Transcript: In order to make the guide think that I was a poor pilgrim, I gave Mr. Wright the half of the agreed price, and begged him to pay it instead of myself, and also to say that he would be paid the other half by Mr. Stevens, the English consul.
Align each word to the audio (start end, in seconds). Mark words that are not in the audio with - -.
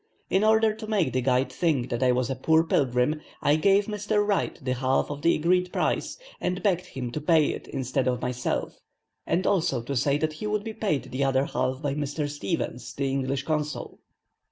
In 0.31 0.43
order 0.43 0.73
to 0.73 0.87
make 0.87 1.13
the 1.13 1.21
guide 1.21 1.51
think 1.51 1.89
that 1.91 2.01
I 2.01 2.11
was 2.11 2.31
a 2.31 2.35
poor 2.35 2.63
pilgrim, 2.63 3.21
I 3.39 3.55
gave 3.55 3.85
Mr. 3.85 4.25
Wright 4.27 4.57
the 4.59 4.73
half 4.73 5.11
of 5.11 5.21
the 5.21 5.35
agreed 5.35 5.71
price, 5.71 6.17
and 6.39 6.63
begged 6.63 6.87
him 6.87 7.11
to 7.11 7.21
pay 7.21 7.49
it 7.51 7.67
instead 7.67 8.07
of 8.07 8.19
myself, 8.19 8.79
and 9.27 9.45
also 9.45 9.83
to 9.83 9.95
say 9.95 10.17
that 10.17 10.33
he 10.33 10.47
would 10.47 10.63
be 10.63 10.73
paid 10.73 11.03
the 11.11 11.23
other 11.23 11.45
half 11.45 11.83
by 11.83 11.93
Mr. 11.93 12.27
Stevens, 12.27 12.95
the 12.95 13.11
English 13.11 13.43
consul. 13.43 13.99